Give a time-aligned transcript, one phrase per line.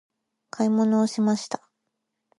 [0.49, 1.61] 買い物をしました。